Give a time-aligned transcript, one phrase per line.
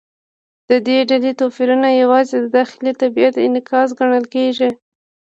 [0.69, 4.69] د دې ډلې توپیرونه یوازې د داخلي طبیعت انعکاس ګڼل کېږي.